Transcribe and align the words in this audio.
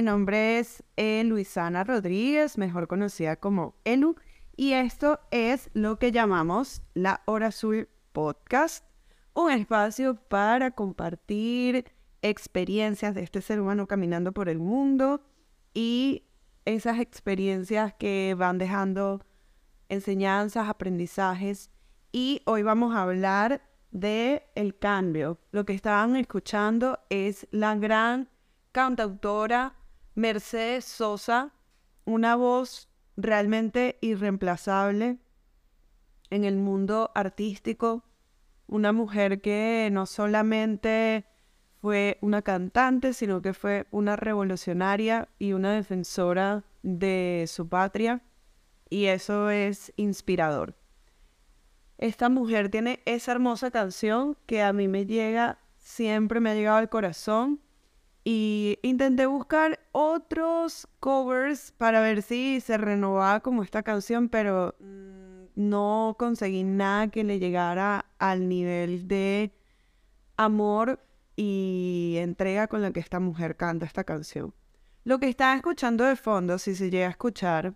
Mi 0.00 0.06
nombre 0.06 0.58
es 0.58 0.82
eh, 0.96 1.22
Luisana 1.24 1.84
Rodríguez, 1.84 2.56
mejor 2.56 2.88
conocida 2.88 3.36
como 3.36 3.74
Elu, 3.84 4.16
y 4.56 4.72
esto 4.72 5.20
es 5.30 5.68
lo 5.74 5.98
que 5.98 6.10
llamamos 6.10 6.80
la 6.94 7.20
Hora 7.26 7.48
Azul 7.48 7.86
Podcast, 8.12 8.82
un 9.34 9.50
espacio 9.50 10.14
para 10.14 10.70
compartir 10.70 11.84
experiencias 12.22 13.14
de 13.14 13.22
este 13.22 13.42
ser 13.42 13.60
humano 13.60 13.86
caminando 13.86 14.32
por 14.32 14.48
el 14.48 14.58
mundo 14.58 15.20
y 15.74 16.24
esas 16.64 16.98
experiencias 16.98 17.92
que 17.92 18.34
van 18.38 18.56
dejando 18.56 19.20
enseñanzas, 19.90 20.70
aprendizajes. 20.70 21.70
Y 22.10 22.40
hoy 22.46 22.62
vamos 22.62 22.94
a 22.94 23.02
hablar 23.02 23.68
de 23.90 24.44
el 24.54 24.78
cambio. 24.78 25.38
Lo 25.52 25.66
que 25.66 25.74
estaban 25.74 26.16
escuchando 26.16 27.00
es 27.10 27.46
la 27.50 27.74
gran 27.74 28.30
cantautora 28.72 29.74
Mercedes 30.20 30.84
Sosa, 30.84 31.54
una 32.04 32.36
voz 32.36 32.90
realmente 33.16 33.96
irreemplazable 34.02 35.18
en 36.28 36.44
el 36.44 36.56
mundo 36.56 37.10
artístico, 37.14 38.04
una 38.66 38.92
mujer 38.92 39.40
que 39.40 39.88
no 39.90 40.04
solamente 40.04 41.24
fue 41.80 42.18
una 42.20 42.42
cantante, 42.42 43.14
sino 43.14 43.40
que 43.40 43.54
fue 43.54 43.86
una 43.90 44.14
revolucionaria 44.16 45.28
y 45.38 45.54
una 45.54 45.72
defensora 45.72 46.64
de 46.82 47.46
su 47.48 47.70
patria, 47.70 48.20
y 48.90 49.06
eso 49.06 49.48
es 49.48 49.90
inspirador. 49.96 50.76
Esta 51.96 52.28
mujer 52.28 52.68
tiene 52.68 53.00
esa 53.06 53.32
hermosa 53.32 53.70
canción 53.70 54.36
que 54.44 54.62
a 54.62 54.74
mí 54.74 54.86
me 54.86 55.06
llega, 55.06 55.60
siempre 55.78 56.40
me 56.40 56.50
ha 56.50 56.54
llegado 56.54 56.76
al 56.76 56.90
corazón, 56.90 57.60
y 58.32 58.78
intenté 58.82 59.26
buscar 59.26 59.80
otros 59.90 60.86
covers 61.00 61.72
para 61.72 62.00
ver 62.00 62.22
si 62.22 62.60
se 62.60 62.78
renovaba 62.78 63.40
como 63.40 63.64
esta 63.64 63.82
canción, 63.82 64.28
pero 64.28 64.76
no 65.56 66.14
conseguí 66.16 66.62
nada 66.62 67.08
que 67.08 67.24
le 67.24 67.40
llegara 67.40 68.06
al 68.20 68.48
nivel 68.48 69.08
de 69.08 69.52
amor 70.36 71.00
y 71.34 72.18
entrega 72.18 72.68
con 72.68 72.82
la 72.82 72.92
que 72.92 73.00
esta 73.00 73.18
mujer 73.18 73.56
canta 73.56 73.84
esta 73.84 74.04
canción. 74.04 74.54
Lo 75.02 75.18
que 75.18 75.28
está 75.28 75.56
escuchando 75.56 76.04
de 76.04 76.14
fondo, 76.14 76.56
si 76.58 76.76
se 76.76 76.88
llega 76.88 77.08
a 77.08 77.10
escuchar, 77.10 77.74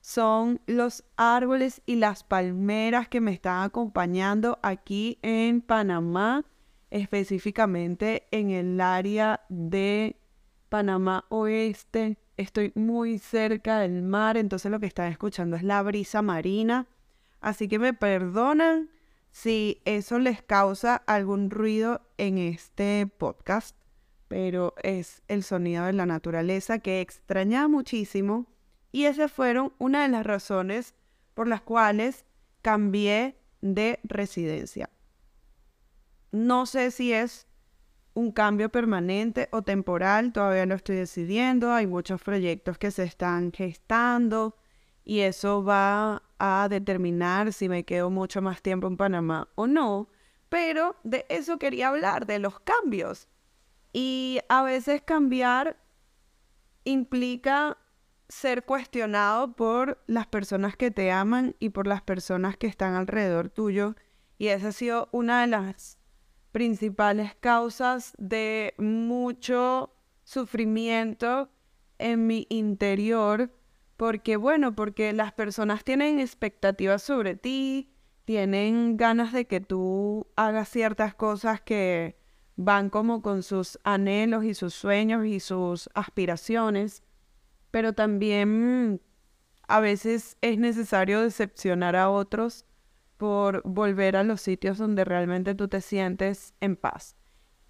son 0.00 0.60
los 0.66 1.04
árboles 1.16 1.82
y 1.86 1.94
las 1.94 2.24
palmeras 2.24 3.06
que 3.06 3.20
me 3.20 3.32
están 3.32 3.62
acompañando 3.62 4.58
aquí 4.60 5.20
en 5.22 5.60
Panamá 5.60 6.44
específicamente 6.94 8.28
en 8.30 8.50
el 8.50 8.80
área 8.80 9.44
de 9.48 10.16
Panamá 10.68 11.24
Oeste. 11.28 12.18
Estoy 12.36 12.70
muy 12.76 13.18
cerca 13.18 13.80
del 13.80 14.02
mar, 14.02 14.36
entonces 14.36 14.70
lo 14.70 14.78
que 14.78 14.86
están 14.86 15.10
escuchando 15.10 15.56
es 15.56 15.64
la 15.64 15.82
brisa 15.82 16.22
marina. 16.22 16.86
Así 17.40 17.66
que 17.66 17.80
me 17.80 17.94
perdonan 17.94 18.90
si 19.32 19.82
eso 19.84 20.20
les 20.20 20.40
causa 20.40 20.94
algún 20.94 21.50
ruido 21.50 22.00
en 22.16 22.38
este 22.38 23.08
podcast, 23.08 23.76
pero 24.28 24.74
es 24.84 25.24
el 25.26 25.42
sonido 25.42 25.86
de 25.86 25.94
la 25.94 26.06
naturaleza 26.06 26.78
que 26.78 27.00
extraña 27.00 27.66
muchísimo 27.66 28.46
y 28.92 29.06
esas 29.06 29.32
fueron 29.32 29.72
una 29.78 30.04
de 30.04 30.10
las 30.10 30.24
razones 30.24 30.94
por 31.34 31.48
las 31.48 31.60
cuales 31.60 32.24
cambié 32.62 33.36
de 33.62 33.98
residencia. 34.04 34.90
No 36.34 36.66
sé 36.66 36.90
si 36.90 37.12
es 37.12 37.46
un 38.12 38.32
cambio 38.32 38.68
permanente 38.68 39.48
o 39.52 39.62
temporal, 39.62 40.32
todavía 40.32 40.66
lo 40.66 40.74
estoy 40.74 40.96
decidiendo. 40.96 41.72
Hay 41.72 41.86
muchos 41.86 42.20
proyectos 42.20 42.76
que 42.76 42.90
se 42.90 43.04
están 43.04 43.52
gestando 43.52 44.56
y 45.04 45.20
eso 45.20 45.62
va 45.62 46.24
a 46.40 46.66
determinar 46.68 47.52
si 47.52 47.68
me 47.68 47.84
quedo 47.84 48.10
mucho 48.10 48.42
más 48.42 48.62
tiempo 48.62 48.88
en 48.88 48.96
Panamá 48.96 49.48
o 49.54 49.68
no. 49.68 50.08
Pero 50.48 50.96
de 51.04 51.24
eso 51.28 51.60
quería 51.60 51.90
hablar, 51.90 52.26
de 52.26 52.40
los 52.40 52.58
cambios. 52.58 53.28
Y 53.92 54.40
a 54.48 54.64
veces 54.64 55.02
cambiar 55.02 55.76
implica 56.82 57.78
ser 58.28 58.64
cuestionado 58.64 59.54
por 59.54 60.02
las 60.08 60.26
personas 60.26 60.76
que 60.76 60.90
te 60.90 61.12
aman 61.12 61.54
y 61.60 61.68
por 61.68 61.86
las 61.86 62.02
personas 62.02 62.56
que 62.56 62.66
están 62.66 62.94
alrededor 62.94 63.50
tuyo. 63.50 63.94
Y 64.36 64.48
esa 64.48 64.68
ha 64.68 64.72
sido 64.72 65.08
una 65.12 65.42
de 65.42 65.46
las 65.46 65.96
principales 66.54 67.34
causas 67.40 68.14
de 68.16 68.74
mucho 68.78 69.92
sufrimiento 70.22 71.50
en 71.98 72.28
mi 72.28 72.46
interior, 72.48 73.50
porque 73.96 74.36
bueno, 74.36 74.72
porque 74.72 75.12
las 75.12 75.32
personas 75.32 75.82
tienen 75.82 76.20
expectativas 76.20 77.02
sobre 77.02 77.34
ti, 77.34 77.90
tienen 78.24 78.96
ganas 78.96 79.32
de 79.32 79.48
que 79.48 79.60
tú 79.60 80.28
hagas 80.36 80.68
ciertas 80.68 81.16
cosas 81.16 81.60
que 81.60 82.20
van 82.54 82.88
como 82.88 83.20
con 83.20 83.42
sus 83.42 83.80
anhelos 83.82 84.44
y 84.44 84.54
sus 84.54 84.74
sueños 84.74 85.26
y 85.26 85.40
sus 85.40 85.90
aspiraciones, 85.92 87.02
pero 87.72 87.94
también 87.94 89.02
a 89.66 89.80
veces 89.80 90.36
es 90.40 90.56
necesario 90.56 91.20
decepcionar 91.20 91.96
a 91.96 92.10
otros 92.10 92.64
por 93.24 93.62
volver 93.64 94.16
a 94.16 94.22
los 94.22 94.42
sitios 94.42 94.76
donde 94.76 95.02
realmente 95.02 95.54
tú 95.54 95.66
te 95.66 95.80
sientes 95.80 96.52
en 96.60 96.76
paz. 96.76 97.16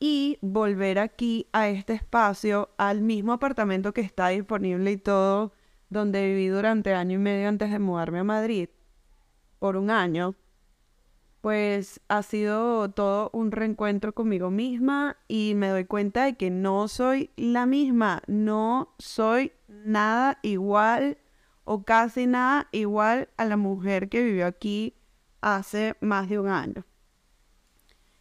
Y 0.01 0.37
volver 0.41 0.99
aquí 0.99 1.49
a 1.53 1.69
este 1.69 1.93
espacio, 1.93 2.71
al 2.77 3.03
mismo 3.03 3.33
apartamento 3.33 3.95
que 3.95 4.01
está 4.01 4.31
disponible 4.31 4.91
y 4.91 4.97
todo, 4.97 5.53
donde 5.91 6.27
viví 6.27 6.49
durante 6.49 6.93
año 6.93 7.15
y 7.15 7.19
medio 7.19 7.49
antes 7.49 7.71
de 7.71 7.79
mudarme 7.79 8.19
a 8.19 8.25
Madrid, 8.25 8.69
por 9.61 9.77
un 9.77 9.93
año, 9.93 10.35
pues 11.41 12.01
ha 12.09 12.25
sido 12.25 12.91
todo 12.91 13.31
un 13.33 13.53
reencuentro 13.53 14.13
conmigo 14.13 14.51
misma 14.51 15.19
y 15.29 15.53
me 15.55 15.69
doy 15.69 15.85
cuenta 15.85 16.25
de 16.25 16.35
que 16.35 16.51
no 16.51 16.89
soy 16.89 17.31
la 17.37 17.65
misma, 17.65 18.25
no 18.27 18.93
soy 18.99 19.53
nada 19.69 20.41
igual 20.43 21.19
o 21.63 21.85
casi 21.85 22.27
nada 22.27 22.67
igual 22.73 23.29
a 23.37 23.45
la 23.45 23.57
mujer 23.57 24.09
que 24.09 24.25
vivió 24.25 24.49
aquí 24.49 24.97
hace 25.45 25.95
más 26.01 26.29
de 26.29 26.39
un 26.39 26.49
año. 26.49 26.87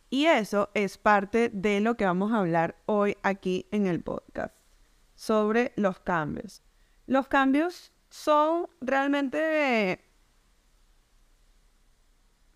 Y 0.09 0.25
eso 0.25 0.69
es 0.73 0.97
parte 0.97 1.49
de 1.49 1.79
lo 1.79 1.95
que 1.95 2.05
vamos 2.05 2.31
a 2.31 2.39
hablar 2.39 2.75
hoy 2.85 3.17
aquí 3.23 3.67
en 3.71 3.87
el 3.87 4.03
podcast, 4.03 4.53
sobre 5.15 5.71
los 5.77 5.99
cambios. 5.99 6.61
Los 7.07 7.27
cambios 7.27 7.93
son 8.09 8.67
realmente 8.81 10.03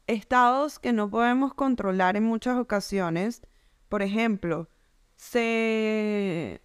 estados 0.06 0.80
que 0.80 0.94
no 0.94 1.10
podemos 1.10 1.54
controlar 1.54 2.18
en 2.18 2.26
muchas 2.26 2.58
ocasiones. 2.60 3.42
Por 3.88 4.02
ejemplo, 4.02 4.70
se 5.16 6.62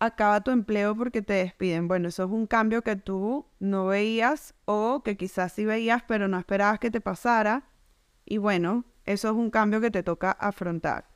acaba 0.00 0.40
tu 0.40 0.50
empleo 0.50 0.96
porque 0.96 1.22
te 1.22 1.34
despiden. 1.34 1.86
Bueno, 1.86 2.08
eso 2.08 2.24
es 2.24 2.30
un 2.30 2.46
cambio 2.46 2.82
que 2.82 2.96
tú 2.96 3.46
no 3.60 3.86
veías 3.86 4.54
o 4.64 5.02
que 5.04 5.16
quizás 5.16 5.52
sí 5.52 5.64
veías 5.64 6.02
pero 6.08 6.26
no 6.26 6.38
esperabas 6.38 6.80
que 6.80 6.90
te 6.90 7.00
pasara. 7.00 7.68
Y 8.24 8.38
bueno, 8.38 8.84
eso 9.04 9.28
es 9.28 9.34
un 9.34 9.50
cambio 9.50 9.80
que 9.80 9.90
te 9.90 10.02
toca 10.02 10.32
afrontar. 10.32 11.06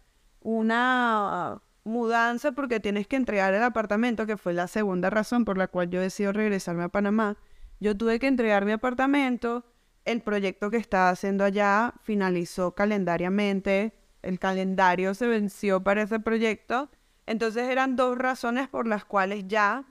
Una 0.40 1.62
mudanza 1.84 2.52
porque 2.52 2.80
tienes 2.80 3.06
que 3.06 3.16
entregar 3.16 3.54
el 3.54 3.62
apartamento, 3.62 4.26
que 4.26 4.36
fue 4.36 4.52
la 4.52 4.68
segunda 4.68 5.10
razón 5.10 5.44
por 5.44 5.58
la 5.58 5.68
cual 5.68 5.90
yo 5.90 6.00
decido 6.00 6.32
regresarme 6.32 6.84
a 6.84 6.88
Panamá. 6.88 7.38
Yo 7.80 7.96
tuve 7.96 8.18
que 8.18 8.26
entregar 8.26 8.64
mi 8.64 8.72
apartamento, 8.72 9.64
el 10.04 10.20
proyecto 10.22 10.70
que 10.70 10.76
estaba 10.76 11.10
haciendo 11.10 11.44
allá 11.44 11.94
finalizó 12.02 12.74
calendariamente, 12.74 13.94
el 14.22 14.38
calendario 14.38 15.14
se 15.14 15.26
venció 15.26 15.82
para 15.82 16.02
ese 16.02 16.20
proyecto 16.20 16.90
entonces 17.26 17.68
eran 17.68 17.96
dos 17.96 18.18
razones 18.18 18.68
por 18.68 18.86
las 18.86 19.04
cuales 19.04 19.44
ya 19.46 19.84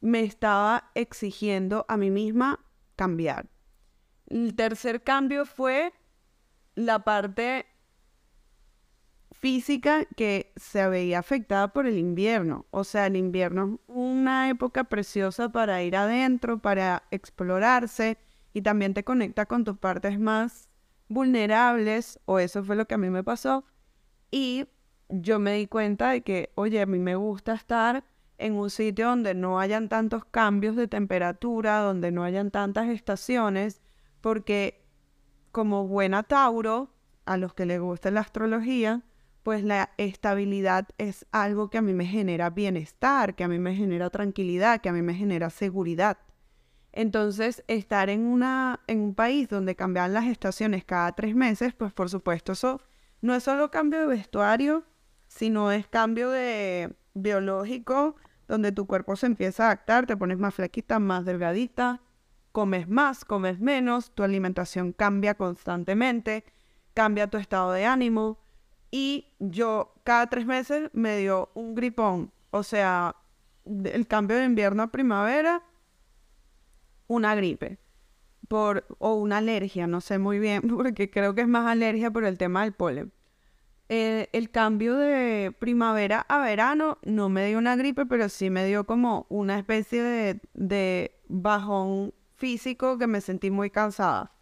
me 0.00 0.22
estaba 0.22 0.90
exigiendo 0.94 1.86
a 1.88 1.96
mí 1.96 2.10
misma 2.10 2.60
cambiar. 2.96 3.48
El 4.26 4.54
tercer 4.54 5.02
cambio 5.02 5.46
fue 5.46 5.92
la 6.74 7.04
parte 7.04 7.66
física 9.30 10.04
que 10.16 10.52
se 10.56 10.88
veía 10.88 11.18
afectada 11.18 11.72
por 11.72 11.86
el 11.86 11.98
invierno. 11.98 12.66
O 12.70 12.84
sea, 12.84 13.06
el 13.06 13.16
invierno 13.16 13.74
es 13.74 13.80
una 13.88 14.48
época 14.48 14.84
preciosa 14.84 15.50
para 15.50 15.82
ir 15.82 15.96
adentro, 15.96 16.58
para 16.60 17.04
explorarse 17.10 18.18
y 18.52 18.62
también 18.62 18.94
te 18.94 19.04
conecta 19.04 19.46
con 19.46 19.64
tus 19.64 19.78
partes 19.78 20.18
más 20.18 20.68
vulnerables, 21.08 22.20
o 22.24 22.38
eso 22.38 22.64
fue 22.64 22.76
lo 22.76 22.86
que 22.86 22.94
a 22.94 22.98
mí 22.98 23.10
me 23.10 23.24
pasó. 23.24 23.64
Y 24.30 24.66
yo 25.12 25.38
me 25.38 25.54
di 25.54 25.66
cuenta 25.66 26.10
de 26.10 26.22
que, 26.22 26.50
oye, 26.54 26.80
a 26.80 26.86
mí 26.86 26.98
me 26.98 27.16
gusta 27.16 27.52
estar 27.54 28.04
en 28.38 28.54
un 28.54 28.70
sitio 28.70 29.08
donde 29.08 29.34
no 29.34 29.60
hayan 29.60 29.88
tantos 29.88 30.24
cambios 30.24 30.74
de 30.74 30.88
temperatura, 30.88 31.78
donde 31.78 32.10
no 32.10 32.24
hayan 32.24 32.50
tantas 32.50 32.88
estaciones, 32.88 33.82
porque 34.20 34.84
como 35.52 35.86
buena 35.86 36.22
Tauro, 36.22 36.90
a 37.26 37.36
los 37.36 37.54
que 37.54 37.66
les 37.66 37.78
gusta 37.78 38.10
la 38.10 38.20
astrología, 38.20 39.02
pues 39.42 39.62
la 39.62 39.90
estabilidad 39.98 40.88
es 40.98 41.26
algo 41.30 41.68
que 41.68 41.78
a 41.78 41.82
mí 41.82 41.92
me 41.92 42.06
genera 42.06 42.50
bienestar, 42.50 43.34
que 43.34 43.44
a 43.44 43.48
mí 43.48 43.58
me 43.58 43.74
genera 43.74 44.08
tranquilidad, 44.10 44.80
que 44.80 44.88
a 44.88 44.92
mí 44.92 45.02
me 45.02 45.14
genera 45.14 45.50
seguridad. 45.50 46.18
Entonces, 46.92 47.64
estar 47.68 48.10
en, 48.10 48.26
una, 48.26 48.80
en 48.86 49.00
un 49.00 49.14
país 49.14 49.48
donde 49.48 49.76
cambian 49.76 50.12
las 50.12 50.26
estaciones 50.26 50.84
cada 50.84 51.12
tres 51.12 51.34
meses, 51.34 51.74
pues 51.74 51.92
por 51.92 52.08
supuesto 52.08 52.52
eso 52.52 52.80
no 53.20 53.34
es 53.34 53.42
solo 53.44 53.70
cambio 53.70 54.00
de 54.00 54.06
vestuario, 54.06 54.84
sino 55.34 55.72
es 55.72 55.86
cambio 55.86 56.30
de 56.30 56.94
biológico, 57.14 58.16
donde 58.48 58.70
tu 58.70 58.86
cuerpo 58.86 59.16
se 59.16 59.26
empieza 59.26 59.64
a 59.64 59.66
adaptar, 59.68 60.06
te 60.06 60.16
pones 60.16 60.38
más 60.38 60.54
flaquita, 60.54 60.98
más 60.98 61.24
delgadita, 61.24 62.02
comes 62.52 62.86
más, 62.86 63.24
comes 63.24 63.58
menos, 63.58 64.14
tu 64.14 64.24
alimentación 64.24 64.92
cambia 64.92 65.34
constantemente, 65.34 66.44
cambia 66.92 67.28
tu 67.28 67.38
estado 67.38 67.72
de 67.72 67.86
ánimo. 67.86 68.38
Y 68.90 69.28
yo 69.38 69.94
cada 70.04 70.26
tres 70.26 70.44
meses 70.44 70.90
me 70.92 71.16
dio 71.16 71.50
un 71.54 71.74
gripón, 71.74 72.30
o 72.50 72.62
sea, 72.62 73.16
el 73.64 74.06
cambio 74.06 74.36
de 74.36 74.44
invierno 74.44 74.82
a 74.82 74.92
primavera, 74.92 75.62
una 77.06 77.34
gripe 77.34 77.78
por, 78.48 78.84
o 78.98 79.14
una 79.14 79.38
alergia, 79.38 79.86
no 79.86 80.02
sé 80.02 80.18
muy 80.18 80.38
bien, 80.38 80.60
porque 80.76 81.10
creo 81.10 81.34
que 81.34 81.40
es 81.40 81.48
más 81.48 81.66
alergia 81.66 82.10
por 82.10 82.24
el 82.24 82.36
tema 82.36 82.64
del 82.64 82.74
polen. 82.74 83.12
Eh, 83.88 84.28
el 84.32 84.50
cambio 84.50 84.96
de 84.96 85.54
primavera 85.58 86.24
a 86.28 86.40
verano 86.40 86.98
no 87.02 87.28
me 87.28 87.46
dio 87.46 87.58
una 87.58 87.76
gripe, 87.76 88.06
pero 88.06 88.28
sí 88.28 88.48
me 88.48 88.64
dio 88.64 88.84
como 88.84 89.26
una 89.28 89.58
especie 89.58 90.02
de, 90.02 90.40
de 90.54 91.20
bajón 91.28 92.14
físico 92.36 92.98
que 92.98 93.06
me 93.06 93.20
sentí 93.20 93.50
muy 93.50 93.70
cansada. 93.70 94.32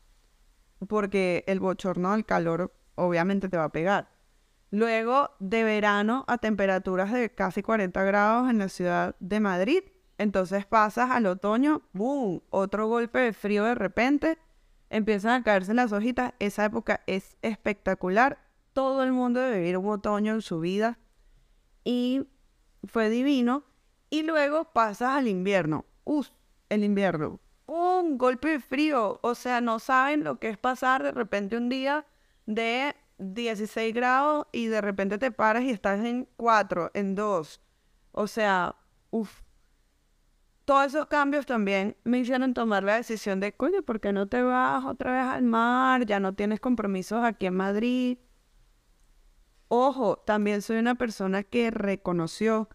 Porque 0.88 1.44
el 1.46 1.60
bochorno 1.60 2.12
del 2.12 2.24
calor 2.24 2.72
obviamente 2.94 3.48
te 3.48 3.56
va 3.56 3.64
a 3.64 3.72
pegar. 3.72 4.08
Luego 4.70 5.30
de 5.40 5.64
verano 5.64 6.24
a 6.28 6.38
temperaturas 6.38 7.12
de 7.12 7.34
casi 7.34 7.62
40 7.62 8.02
grados 8.04 8.50
en 8.50 8.58
la 8.58 8.68
ciudad 8.68 9.16
de 9.18 9.40
Madrid. 9.40 9.82
Entonces 10.16 10.64
pasas 10.64 11.10
al 11.10 11.26
otoño, 11.26 11.82
¡boom! 11.92 12.42
Otro 12.50 12.86
golpe 12.86 13.18
de 13.18 13.32
frío 13.32 13.64
de 13.64 13.74
repente. 13.74 14.38
Empiezan 14.88 15.40
a 15.40 15.42
caerse 15.42 15.74
las 15.74 15.92
hojitas. 15.92 16.34
Esa 16.38 16.64
época 16.66 17.02
es 17.06 17.36
espectacular 17.42 18.38
todo 18.72 19.02
el 19.02 19.12
mundo 19.12 19.40
de 19.40 19.58
vivir 19.58 19.76
un 19.76 19.88
otoño 19.88 20.34
en 20.34 20.42
su 20.42 20.60
vida 20.60 20.98
y 21.84 22.26
fue 22.84 23.08
divino. 23.08 23.64
Y 24.10 24.22
luego 24.22 24.72
pasas 24.72 25.10
al 25.16 25.28
invierno. 25.28 25.86
¡Uf! 26.04 26.30
El 26.68 26.84
invierno. 26.84 27.40
Un 27.66 28.18
golpe 28.18 28.48
de 28.48 28.60
frío. 28.60 29.20
O 29.22 29.34
sea, 29.34 29.60
no 29.60 29.78
saben 29.78 30.24
lo 30.24 30.38
que 30.38 30.48
es 30.48 30.58
pasar 30.58 31.02
de 31.02 31.12
repente 31.12 31.56
un 31.56 31.68
día 31.68 32.06
de 32.46 32.96
16 33.18 33.94
grados 33.94 34.46
y 34.52 34.66
de 34.66 34.80
repente 34.80 35.18
te 35.18 35.30
paras 35.30 35.62
y 35.62 35.70
estás 35.70 36.04
en 36.04 36.28
4, 36.36 36.90
en 36.94 37.14
2. 37.14 37.60
O 38.12 38.26
sea, 38.26 38.76
uff. 39.10 39.42
Todos 40.64 40.86
esos 40.86 41.06
cambios 41.06 41.46
también 41.46 41.96
me 42.04 42.18
hicieron 42.18 42.54
tomar 42.54 42.84
la 42.84 42.96
decisión 42.96 43.40
de, 43.40 43.52
coño, 43.52 43.82
¿por 43.82 44.00
qué 44.00 44.12
no 44.12 44.28
te 44.28 44.42
vas 44.42 44.84
otra 44.84 45.12
vez 45.12 45.34
al 45.34 45.42
mar? 45.42 46.06
Ya 46.06 46.20
no 46.20 46.34
tienes 46.34 46.60
compromisos 46.60 47.24
aquí 47.24 47.46
en 47.46 47.56
Madrid. 47.56 48.18
Ojo, 49.72 50.16
también 50.16 50.62
soy 50.62 50.78
una 50.78 50.96
persona 50.96 51.44
que 51.44 51.70
reconoció 51.70 52.68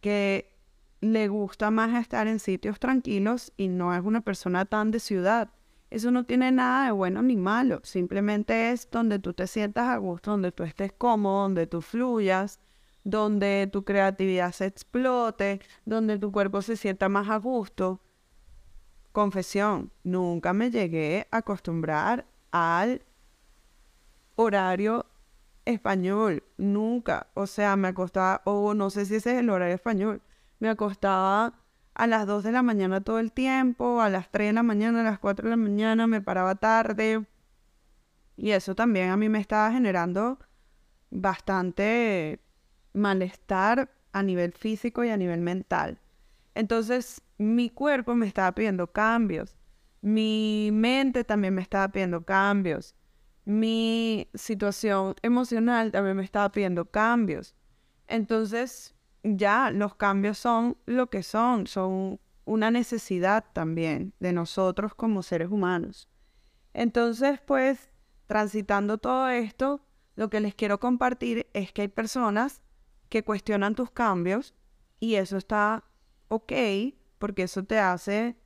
que 0.00 0.58
le 1.00 1.28
gusta 1.28 1.70
más 1.70 1.94
estar 1.94 2.26
en 2.26 2.40
sitios 2.40 2.80
tranquilos 2.80 3.52
y 3.56 3.68
no 3.68 3.94
es 3.94 4.02
una 4.02 4.22
persona 4.22 4.64
tan 4.64 4.90
de 4.90 4.98
ciudad. 4.98 5.50
Eso 5.90 6.10
no 6.10 6.24
tiene 6.24 6.50
nada 6.50 6.86
de 6.86 6.90
bueno 6.90 7.22
ni 7.22 7.36
malo, 7.36 7.78
simplemente 7.84 8.72
es 8.72 8.90
donde 8.90 9.20
tú 9.20 9.32
te 9.32 9.46
sientas 9.46 9.90
a 9.90 9.96
gusto, 9.98 10.32
donde 10.32 10.50
tú 10.50 10.64
estés 10.64 10.92
cómodo, 10.92 11.42
donde 11.42 11.68
tú 11.68 11.82
fluyas, 11.82 12.58
donde 13.04 13.68
tu 13.72 13.84
creatividad 13.84 14.50
se 14.50 14.66
explote, 14.66 15.60
donde 15.84 16.18
tu 16.18 16.32
cuerpo 16.32 16.62
se 16.62 16.76
sienta 16.76 17.08
más 17.08 17.28
a 17.28 17.36
gusto. 17.36 18.00
Confesión, 19.12 19.92
nunca 20.02 20.52
me 20.52 20.72
llegué 20.72 21.28
a 21.30 21.36
acostumbrar 21.36 22.26
al 22.50 23.04
horario 24.34 25.06
español, 25.70 26.44
nunca. 26.58 27.28
O 27.34 27.46
sea, 27.46 27.76
me 27.76 27.88
acostaba, 27.88 28.42
o 28.44 28.74
no 28.74 28.90
sé 28.90 29.06
si 29.06 29.16
ese 29.16 29.32
es 29.32 29.38
el 29.40 29.50
horario 29.50 29.74
español, 29.74 30.22
me 30.58 30.68
acostaba 30.68 31.54
a 31.94 32.06
las 32.06 32.26
2 32.26 32.44
de 32.44 32.52
la 32.52 32.62
mañana 32.62 33.00
todo 33.02 33.18
el 33.18 33.32
tiempo, 33.32 34.00
a 34.00 34.08
las 34.08 34.30
3 34.30 34.48
de 34.48 34.52
la 34.54 34.62
mañana, 34.62 35.00
a 35.00 35.04
las 35.04 35.18
4 35.18 35.44
de 35.46 35.50
la 35.50 35.56
mañana, 35.56 36.06
me 36.06 36.20
paraba 36.20 36.54
tarde. 36.54 37.26
Y 38.36 38.52
eso 38.52 38.74
también 38.74 39.10
a 39.10 39.16
mí 39.16 39.28
me 39.28 39.40
estaba 39.40 39.70
generando 39.72 40.38
bastante 41.10 42.40
malestar 42.92 43.90
a 44.12 44.22
nivel 44.22 44.52
físico 44.52 45.04
y 45.04 45.10
a 45.10 45.16
nivel 45.16 45.40
mental. 45.40 45.98
Entonces, 46.54 47.22
mi 47.38 47.70
cuerpo 47.70 48.14
me 48.14 48.26
estaba 48.26 48.52
pidiendo 48.54 48.92
cambios. 48.92 49.56
Mi 50.02 50.70
mente 50.72 51.24
también 51.24 51.54
me 51.54 51.62
estaba 51.62 51.88
pidiendo 51.88 52.24
cambios 52.24 52.94
mi 53.44 54.28
situación 54.34 55.14
emocional 55.22 55.92
también 55.92 56.16
me 56.16 56.24
estaba 56.24 56.50
pidiendo 56.52 56.84
cambios. 56.84 57.54
Entonces, 58.06 58.94
ya 59.22 59.70
los 59.70 59.94
cambios 59.94 60.38
son 60.38 60.76
lo 60.86 61.08
que 61.10 61.22
son, 61.22 61.66
son 61.66 62.20
una 62.44 62.70
necesidad 62.70 63.44
también 63.52 64.14
de 64.18 64.32
nosotros 64.32 64.94
como 64.94 65.22
seres 65.22 65.50
humanos. 65.50 66.08
Entonces, 66.74 67.40
pues, 67.46 67.90
transitando 68.26 68.98
todo 68.98 69.28
esto, 69.28 69.80
lo 70.16 70.30
que 70.30 70.40
les 70.40 70.54
quiero 70.54 70.80
compartir 70.80 71.48
es 71.52 71.72
que 71.72 71.82
hay 71.82 71.88
personas 71.88 72.62
que 73.08 73.24
cuestionan 73.24 73.74
tus 73.74 73.90
cambios 73.90 74.54
y 74.98 75.16
eso 75.16 75.36
está 75.36 75.84
ok, 76.28 76.52
porque 77.18 77.42
eso 77.44 77.64
te 77.64 77.78
hace 77.78 78.36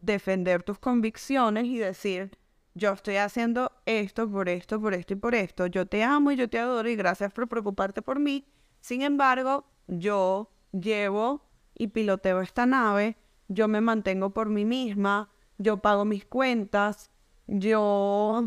defender 0.00 0.62
tus 0.62 0.78
convicciones 0.78 1.64
y 1.64 1.78
decir, 1.78 2.38
yo 2.76 2.92
estoy 2.92 3.16
haciendo 3.16 3.72
esto 3.86 4.30
por 4.30 4.50
esto, 4.50 4.78
por 4.78 4.92
esto 4.92 5.14
y 5.14 5.16
por 5.16 5.34
esto. 5.34 5.66
Yo 5.66 5.86
te 5.86 6.04
amo 6.04 6.30
y 6.30 6.36
yo 6.36 6.50
te 6.50 6.58
adoro 6.58 6.86
y 6.90 6.94
gracias 6.94 7.32
por 7.32 7.48
preocuparte 7.48 8.02
por 8.02 8.20
mí. 8.20 8.46
Sin 8.80 9.00
embargo, 9.00 9.64
yo 9.86 10.50
llevo 10.72 11.42
y 11.74 11.88
piloteo 11.88 12.42
esta 12.42 12.66
nave, 12.66 13.16
yo 13.48 13.66
me 13.66 13.80
mantengo 13.80 14.30
por 14.30 14.50
mí 14.50 14.66
misma, 14.66 15.30
yo 15.56 15.78
pago 15.78 16.04
mis 16.04 16.26
cuentas, 16.26 17.10
yo 17.46 18.44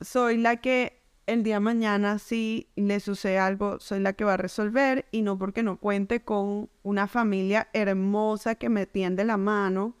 soy 0.00 0.38
la 0.38 0.56
que 0.56 1.02
el 1.26 1.42
día 1.42 1.56
de 1.56 1.60
mañana 1.60 2.18
si 2.18 2.70
le 2.76 2.98
sucede 2.98 3.38
algo, 3.38 3.78
soy 3.78 4.00
la 4.00 4.14
que 4.14 4.24
va 4.24 4.34
a 4.34 4.38
resolver. 4.38 5.04
Y 5.10 5.20
no 5.20 5.36
porque 5.36 5.62
no 5.62 5.78
cuente 5.78 6.24
con 6.24 6.70
una 6.82 7.06
familia 7.06 7.68
hermosa 7.74 8.54
que 8.54 8.70
me 8.70 8.86
tiende 8.86 9.26
la 9.26 9.36
mano 9.36 9.97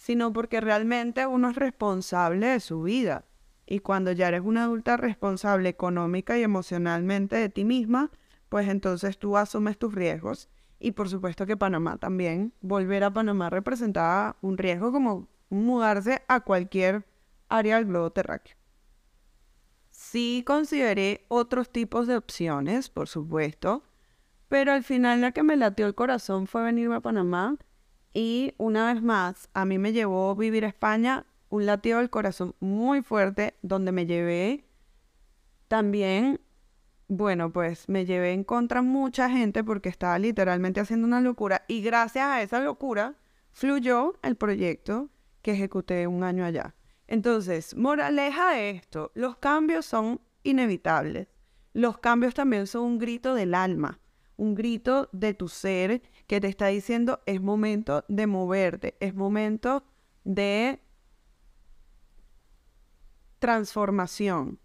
sino 0.00 0.32
porque 0.32 0.62
realmente 0.62 1.26
uno 1.26 1.50
es 1.50 1.56
responsable 1.56 2.46
de 2.46 2.60
su 2.60 2.82
vida. 2.82 3.26
Y 3.66 3.80
cuando 3.80 4.12
ya 4.12 4.28
eres 4.28 4.40
una 4.40 4.64
adulta 4.64 4.96
responsable 4.96 5.68
económica 5.68 6.38
y 6.38 6.42
emocionalmente 6.42 7.36
de 7.36 7.50
ti 7.50 7.66
misma, 7.66 8.10
pues 8.48 8.66
entonces 8.68 9.18
tú 9.18 9.36
asumes 9.36 9.76
tus 9.76 9.94
riesgos. 9.94 10.48
Y 10.78 10.92
por 10.92 11.10
supuesto 11.10 11.44
que 11.44 11.58
Panamá 11.58 11.98
también, 11.98 12.54
volver 12.62 13.04
a 13.04 13.12
Panamá 13.12 13.50
representaba 13.50 14.38
un 14.40 14.56
riesgo 14.56 14.90
como 14.90 15.28
mudarse 15.50 16.22
a 16.28 16.40
cualquier 16.40 17.04
área 17.50 17.76
del 17.76 17.84
globo 17.84 18.10
terráqueo. 18.10 18.56
Sí 19.90 20.42
consideré 20.46 21.26
otros 21.28 21.68
tipos 21.68 22.06
de 22.06 22.16
opciones, 22.16 22.88
por 22.88 23.06
supuesto, 23.06 23.84
pero 24.48 24.72
al 24.72 24.82
final 24.82 25.20
la 25.20 25.32
que 25.32 25.42
me 25.42 25.58
latió 25.58 25.86
el 25.86 25.94
corazón 25.94 26.46
fue 26.46 26.62
venirme 26.62 26.96
a 26.96 27.00
Panamá 27.00 27.58
y 28.12 28.54
una 28.58 28.92
vez 28.92 29.02
más, 29.02 29.48
a 29.54 29.64
mí 29.64 29.78
me 29.78 29.92
llevó 29.92 30.34
vivir 30.34 30.64
a 30.64 30.68
España 30.68 31.26
un 31.48 31.66
latido 31.66 31.98
del 31.98 32.10
corazón 32.10 32.54
muy 32.60 33.02
fuerte, 33.02 33.54
donde 33.62 33.92
me 33.92 34.06
llevé 34.06 34.64
también, 35.68 36.40
bueno, 37.08 37.52
pues 37.52 37.88
me 37.88 38.06
llevé 38.06 38.32
en 38.32 38.44
contra 38.44 38.82
mucha 38.82 39.30
gente 39.30 39.62
porque 39.62 39.88
estaba 39.88 40.18
literalmente 40.18 40.80
haciendo 40.80 41.06
una 41.06 41.20
locura 41.20 41.64
y 41.68 41.82
gracias 41.82 42.26
a 42.26 42.42
esa 42.42 42.60
locura 42.60 43.14
fluyó 43.52 44.14
el 44.22 44.36
proyecto 44.36 45.10
que 45.42 45.52
ejecuté 45.52 46.06
un 46.06 46.24
año 46.24 46.44
allá. 46.44 46.74
Entonces, 47.06 47.76
moraleja 47.76 48.52
de 48.52 48.70
esto, 48.70 49.10
los 49.14 49.36
cambios 49.36 49.86
son 49.86 50.20
inevitables. 50.42 51.28
Los 51.72 51.98
cambios 51.98 52.34
también 52.34 52.66
son 52.66 52.82
un 52.82 52.98
grito 52.98 53.34
del 53.34 53.54
alma, 53.54 54.00
un 54.36 54.54
grito 54.54 55.08
de 55.12 55.34
tu 55.34 55.48
ser 55.48 56.02
que 56.30 56.40
te 56.40 56.46
está 56.46 56.68
diciendo 56.68 57.20
es 57.26 57.42
momento 57.42 58.04
de 58.06 58.28
moverte, 58.28 58.96
es 59.00 59.16
momento 59.16 59.82
de 60.22 60.78
transformación. 63.40 64.60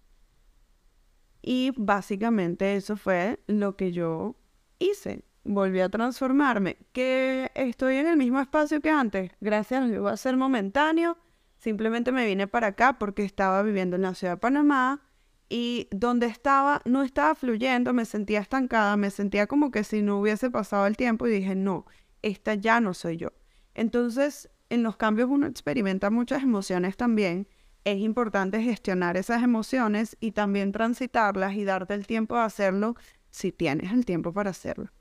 Y 1.41 1.72
básicamente 1.75 2.75
eso 2.75 2.98
fue 2.98 3.39
lo 3.48 3.75
que 3.75 3.91
yo 3.91 4.36
hice. 4.77 5.24
Volví 5.43 5.79
a 5.79 5.89
transformarme. 5.89 6.77
Que 6.91 7.50
estoy 7.55 7.95
en 7.95 8.05
el 8.10 8.17
mismo 8.17 8.39
espacio 8.39 8.79
que 8.79 8.91
antes. 8.91 9.31
Gracias 9.41 9.86
a 9.86 9.88
Dios 9.88 10.05
va 10.05 10.12
a 10.12 10.17
ser 10.17 10.38
momentáneo. 10.38 11.17
Simplemente 11.57 12.12
me 12.12 12.27
vine 12.27 12.45
para 12.45 12.67
acá 12.67 13.00
porque 13.00 13.24
estaba 13.24 13.63
viviendo 13.63 13.95
en 13.95 14.03
la 14.03 14.13
ciudad 14.13 14.34
de 14.34 14.39
Panamá 14.39 15.01
y 15.50 15.88
donde 15.92 16.28
estaba 16.28 16.82
no 16.86 17.04
estaba 17.04 17.36
fluyendo, 17.36 17.94
me 17.94 18.06
sentía 18.06 18.40
estancada, 18.40 18.98
me 18.98 19.12
sentía 19.12 19.48
como 19.48 19.72
que 19.72 19.84
si 19.84 20.02
no 20.02 20.20
hubiese 20.20 20.50
pasado 20.50 20.88
el 20.88 20.98
tiempo 20.98 21.28
y 21.28 21.32
dije, 21.32 21.56
no, 21.56 21.86
esta 22.22 22.56
ya 22.56 22.80
no 22.80 22.94
soy 22.94 23.18
yo. 23.18 23.30
Entonces, 23.74 24.50
en 24.70 24.84
los 24.84 24.98
cambios 24.98 25.30
uno 25.30 25.48
experimenta 25.48 26.10
muchas 26.10 26.44
emociones 26.44 26.98
también 26.98 27.48
es 27.86 28.00
importante 28.00 28.62
gestionar 28.62 29.16
esas 29.16 29.44
emociones 29.44 30.18
y 30.20 30.32
también 30.32 30.72
transitarlas 30.72 31.54
y 31.54 31.64
darte 31.64 31.94
el 31.94 32.08
tiempo 32.08 32.36
de 32.36 32.42
hacerlo 32.42 32.96
si 33.30 33.52
tienes 33.52 33.92
el 33.92 34.06
tiempo 34.06 34.34
para 34.34 34.50
hacerlo. 34.50 34.92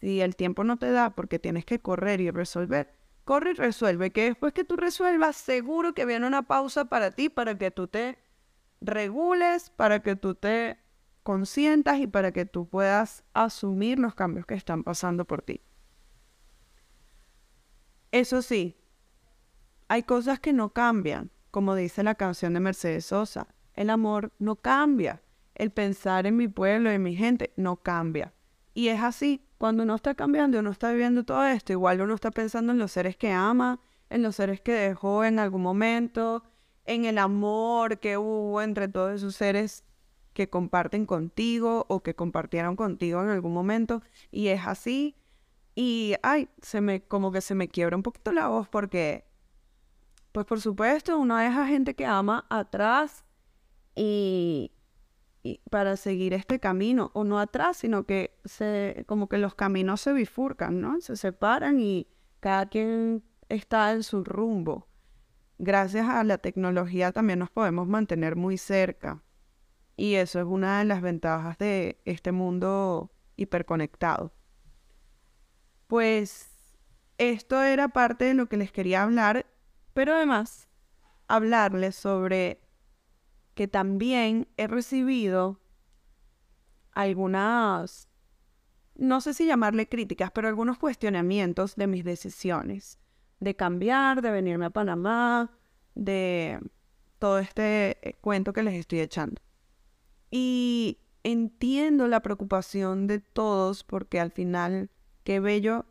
Si 0.00 0.20
el 0.20 0.36
tiempo 0.36 0.62
no 0.62 0.78
te 0.78 0.90
da 0.92 1.10
porque 1.10 1.40
tienes 1.40 1.64
que 1.64 1.80
correr 1.80 2.20
y 2.20 2.30
resolver, 2.30 2.92
corre 3.24 3.50
y 3.50 3.54
resuelve, 3.54 4.12
que 4.12 4.22
después 4.24 4.52
que 4.52 4.62
tú 4.62 4.76
resuelvas, 4.76 5.36
seguro 5.36 5.94
que 5.94 6.06
viene 6.06 6.28
una 6.28 6.42
pausa 6.42 6.84
para 6.84 7.10
ti, 7.10 7.28
para 7.28 7.58
que 7.58 7.72
tú 7.72 7.88
te 7.88 8.18
regules, 8.80 9.70
para 9.70 10.00
que 10.00 10.16
tú 10.16 10.34
te 10.34 10.78
consientas 11.22 11.98
y 11.98 12.06
para 12.06 12.32
que 12.32 12.46
tú 12.46 12.68
puedas 12.68 13.24
asumir 13.34 13.98
los 13.98 14.14
cambios 14.14 14.46
que 14.46 14.54
están 14.54 14.84
pasando 14.84 15.24
por 15.24 15.42
ti. 15.42 15.60
Eso 18.12 18.40
sí, 18.42 18.76
hay 19.88 20.02
cosas 20.02 20.40
que 20.40 20.52
no 20.52 20.72
cambian 20.72 21.30
como 21.50 21.74
dice 21.74 22.02
la 22.02 22.14
canción 22.14 22.54
de 22.54 22.60
Mercedes 22.60 23.06
Sosa, 23.06 23.48
el 23.74 23.90
amor 23.90 24.32
no 24.38 24.56
cambia. 24.56 25.22
El 25.54 25.72
pensar 25.72 26.26
en 26.26 26.36
mi 26.36 26.46
pueblo, 26.46 26.90
en 26.90 27.02
mi 27.02 27.16
gente, 27.16 27.52
no 27.56 27.76
cambia. 27.78 28.32
Y 28.74 28.88
es 28.88 29.02
así, 29.02 29.44
cuando 29.58 29.82
uno 29.82 29.96
está 29.96 30.14
cambiando, 30.14 30.60
uno 30.60 30.70
está 30.70 30.92
viviendo 30.92 31.24
todo 31.24 31.44
esto, 31.44 31.72
igual 31.72 32.00
uno 32.00 32.14
está 32.14 32.30
pensando 32.30 32.72
en 32.72 32.78
los 32.78 32.92
seres 32.92 33.16
que 33.16 33.32
ama, 33.32 33.80
en 34.08 34.22
los 34.22 34.36
seres 34.36 34.60
que 34.60 34.72
dejó 34.72 35.24
en 35.24 35.40
algún 35.40 35.62
momento, 35.62 36.44
en 36.88 37.04
el 37.04 37.18
amor 37.18 38.00
que 38.00 38.18
hubo 38.18 38.60
entre 38.62 38.88
todos 38.88 39.14
esos 39.14 39.36
seres 39.36 39.84
que 40.32 40.50
comparten 40.50 41.06
contigo 41.06 41.86
o 41.88 42.02
que 42.02 42.14
compartieron 42.14 42.76
contigo 42.76 43.22
en 43.22 43.28
algún 43.28 43.52
momento. 43.52 44.02
Y 44.30 44.48
es 44.48 44.66
así. 44.66 45.16
Y, 45.74 46.14
ay, 46.22 46.48
se 46.62 46.80
me, 46.80 47.02
como 47.02 47.30
que 47.30 47.40
se 47.40 47.54
me 47.54 47.68
quiebra 47.68 47.96
un 47.96 48.02
poquito 48.02 48.32
la 48.32 48.48
voz 48.48 48.68
porque 48.68 49.28
pues 50.32 50.46
por 50.46 50.60
supuesto, 50.60 51.18
uno 51.18 51.36
deja 51.36 51.66
gente 51.66 51.94
que 51.94 52.06
ama 52.06 52.46
atrás 52.50 53.24
y, 53.94 54.72
para 55.70 55.96
seguir 55.96 56.34
este 56.34 56.60
camino, 56.60 57.10
o 57.14 57.24
no 57.24 57.38
atrás, 57.38 57.78
sino 57.78 58.04
que 58.04 58.38
se, 58.44 59.04
como 59.06 59.28
que 59.28 59.38
los 59.38 59.54
caminos 59.54 60.00
se 60.00 60.12
bifurcan, 60.12 60.80
¿no? 60.80 61.00
Se 61.00 61.16
separan 61.16 61.80
y 61.80 62.06
cada 62.40 62.66
quien 62.66 63.24
está 63.48 63.92
en 63.92 64.02
su 64.02 64.24
rumbo. 64.24 64.87
Gracias 65.58 66.08
a 66.08 66.24
la 66.24 66.38
tecnología 66.38 67.12
también 67.12 67.40
nos 67.40 67.50
podemos 67.50 67.86
mantener 67.88 68.36
muy 68.36 68.58
cerca. 68.58 69.22
Y 69.96 70.14
eso 70.14 70.38
es 70.38 70.46
una 70.46 70.78
de 70.78 70.84
las 70.84 71.02
ventajas 71.02 71.58
de 71.58 72.00
este 72.04 72.32
mundo 72.32 73.12
hiperconectado. 73.36 74.32
Pues 75.88 76.50
esto 77.18 77.62
era 77.62 77.88
parte 77.88 78.26
de 78.26 78.34
lo 78.34 78.48
que 78.48 78.56
les 78.56 78.70
quería 78.70 79.02
hablar 79.02 79.46
pero 79.98 80.14
además 80.14 80.68
hablarles 81.26 81.96
sobre 81.96 82.60
que 83.54 83.66
también 83.66 84.46
he 84.56 84.68
recibido 84.68 85.60
algunas, 86.92 88.08
no 88.94 89.20
sé 89.20 89.34
si 89.34 89.44
llamarle 89.44 89.88
críticas, 89.88 90.30
pero 90.30 90.46
algunos 90.46 90.78
cuestionamientos 90.78 91.74
de 91.74 91.88
mis 91.88 92.04
decisiones, 92.04 93.00
de 93.40 93.56
cambiar, 93.56 94.22
de 94.22 94.30
venirme 94.30 94.66
a 94.66 94.70
Panamá, 94.70 95.50
de 95.94 96.58
todo 97.18 97.38
este 97.38 98.08
eh, 98.08 98.18
cuento 98.20 98.52
que 98.52 98.62
les 98.62 98.74
estoy 98.74 99.00
echando. 99.00 99.40
Y 100.30 100.98
entiendo 101.22 102.06
la 102.08 102.20
preocupación 102.20 103.06
de 103.06 103.20
todos 103.20 103.84
porque 103.84 104.20
al 104.20 104.30
final, 104.30 104.90
qué 105.24 105.40
bello 105.40 105.86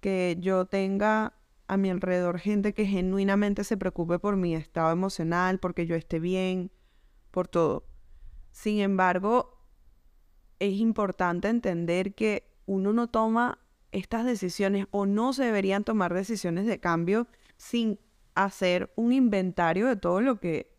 que 0.00 0.36
yo 0.40 0.64
tenga 0.64 1.34
a 1.68 1.76
mi 1.76 1.90
alrededor 1.90 2.38
gente 2.40 2.74
que 2.74 2.86
genuinamente 2.86 3.62
se 3.62 3.76
preocupe 3.76 4.18
por 4.18 4.36
mi 4.36 4.54
estado 4.56 4.90
emocional, 4.90 5.60
porque 5.60 5.86
yo 5.86 5.94
esté 5.94 6.18
bien, 6.18 6.72
por 7.30 7.46
todo. 7.46 7.86
Sin 8.50 8.80
embargo, 8.80 9.60
es 10.58 10.74
importante 10.74 11.48
entender 11.48 12.14
que 12.14 12.50
uno 12.66 12.92
no 12.92 13.08
toma 13.08 13.59
estas 13.92 14.24
decisiones 14.24 14.86
o 14.90 15.06
no 15.06 15.32
se 15.32 15.44
deberían 15.44 15.84
tomar 15.84 16.14
decisiones 16.14 16.66
de 16.66 16.80
cambio 16.80 17.26
sin 17.56 17.98
hacer 18.34 18.92
un 18.96 19.12
inventario 19.12 19.86
de 19.86 19.96
todo 19.96 20.20
lo 20.20 20.40
que 20.40 20.72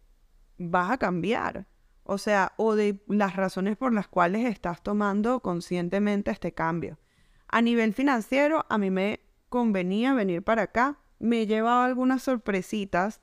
vas 0.58 0.92
a 0.92 0.98
cambiar. 0.98 1.68
O 2.04 2.18
sea, 2.18 2.54
o 2.58 2.76
de 2.76 3.02
las 3.08 3.36
razones 3.36 3.78
por 3.78 3.94
las 3.94 4.08
cuales 4.08 4.46
estás 4.46 4.82
tomando 4.82 5.42
conscientemente 5.42 6.32
este 6.32 6.54
cambio. 6.54 7.00
A 7.48 7.62
nivel 7.62 7.94
financiero, 7.94 8.66
a 8.70 8.78
mí 8.78 8.90
me 8.90 9.22
convenía 9.50 10.14
venir 10.14 10.44
para 10.44 10.64
acá. 10.64 11.00
Me 11.20 11.42
he 11.42 11.48
llevado 11.48 11.82
algunas 11.82 12.24
sorpresitas 12.24 13.22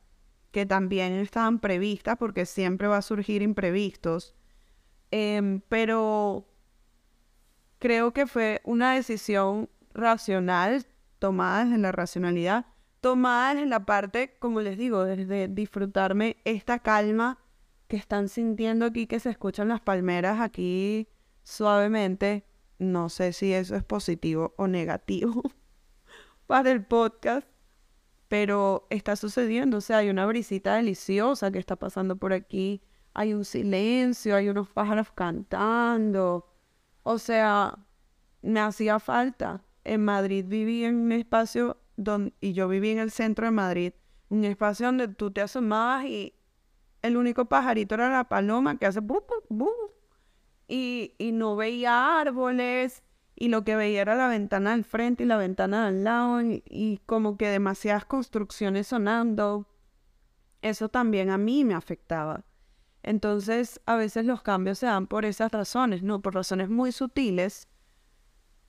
que 0.50 0.66
también 0.66 1.12
estaban 1.14 1.58
previstas 1.58 2.16
porque 2.18 2.46
siempre 2.46 2.88
va 2.88 2.98
a 2.98 3.02
surgir 3.02 3.42
imprevistos. 3.42 4.34
Em, 5.10 5.60
pero 5.68 6.46
creo 7.78 8.12
que 8.12 8.26
fue 8.26 8.60
una 8.64 8.94
decisión 8.94 9.68
racional, 9.98 10.86
tomada 11.18 11.64
desde 11.64 11.78
la 11.78 11.92
racionalidad, 11.92 12.66
tomada 13.00 13.54
desde 13.54 13.66
la 13.66 13.84
parte, 13.84 14.36
como 14.38 14.60
les 14.60 14.78
digo, 14.78 15.04
desde 15.04 15.48
disfrutarme 15.48 16.38
esta 16.44 16.78
calma 16.78 17.38
que 17.88 17.96
están 17.96 18.28
sintiendo 18.28 18.86
aquí, 18.86 19.06
que 19.06 19.20
se 19.20 19.30
escuchan 19.30 19.68
las 19.68 19.80
palmeras 19.80 20.40
aquí 20.40 21.08
suavemente. 21.42 22.44
No 22.78 23.08
sé 23.08 23.32
si 23.32 23.52
eso 23.52 23.74
es 23.76 23.84
positivo 23.84 24.54
o 24.56 24.68
negativo. 24.68 25.42
para 26.48 26.70
el 26.70 26.84
podcast, 26.84 27.46
pero 28.28 28.86
está 28.90 29.16
sucediendo, 29.16 29.78
o 29.78 29.80
sea, 29.80 29.98
hay 29.98 30.08
una 30.08 30.26
brisita 30.26 30.76
deliciosa 30.76 31.50
que 31.50 31.58
está 31.58 31.76
pasando 31.76 32.16
por 32.16 32.32
aquí, 32.32 32.82
hay 33.14 33.34
un 33.34 33.44
silencio, 33.44 34.34
hay 34.34 34.48
unos 34.48 34.68
pájaros 34.70 35.12
cantando, 35.12 36.48
o 37.02 37.18
sea, 37.18 37.78
me 38.42 38.60
hacía 38.60 38.98
falta. 38.98 39.62
En 39.88 40.04
Madrid 40.04 40.44
viví 40.46 40.84
en 40.84 40.96
un 40.96 41.12
espacio 41.12 41.78
donde, 41.96 42.34
y 42.40 42.52
yo 42.52 42.68
viví 42.68 42.90
en 42.90 42.98
el 42.98 43.10
centro 43.10 43.46
de 43.46 43.50
Madrid, 43.50 43.92
un 44.28 44.44
espacio 44.44 44.86
donde 44.86 45.08
tú 45.08 45.30
te 45.30 45.40
asomabas 45.40 46.04
y 46.06 46.34
el 47.02 47.16
único 47.16 47.46
pajarito 47.46 47.94
era 47.94 48.10
la 48.10 48.28
paloma 48.28 48.78
que 48.78 48.86
hace 48.86 49.00
bu, 49.00 49.22
bu, 49.48 49.70
y, 50.66 51.14
y 51.18 51.32
no 51.32 51.56
veía 51.56 52.20
árboles, 52.20 53.02
y 53.40 53.48
lo 53.48 53.62
que 53.62 53.76
veía 53.76 54.00
era 54.02 54.16
la 54.16 54.26
ventana 54.26 54.72
del 54.72 54.84
frente 54.84 55.22
y 55.22 55.26
la 55.26 55.36
ventana 55.36 55.86
del 55.86 56.02
lado 56.02 56.42
y, 56.42 57.00
como 57.06 57.36
que 57.36 57.48
demasiadas 57.48 58.04
construcciones 58.04 58.88
sonando. 58.88 59.68
Eso 60.60 60.88
también 60.88 61.30
a 61.30 61.38
mí 61.38 61.64
me 61.64 61.74
afectaba. 61.74 62.44
Entonces, 63.04 63.80
a 63.86 63.94
veces 63.94 64.26
los 64.26 64.42
cambios 64.42 64.80
se 64.80 64.86
dan 64.86 65.06
por 65.06 65.24
esas 65.24 65.52
razones, 65.52 66.02
¿no? 66.02 66.20
Por 66.20 66.34
razones 66.34 66.68
muy 66.68 66.90
sutiles, 66.90 67.68